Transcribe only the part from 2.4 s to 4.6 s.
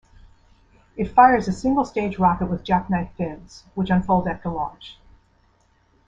with jack-knife fins, which unfold after